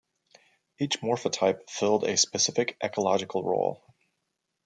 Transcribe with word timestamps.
Each 0.79 0.99
morphotype 0.99 1.69
filled 1.69 2.05
a 2.05 2.17
specific 2.17 2.75
ecological 2.83 3.43
role. 3.43 3.83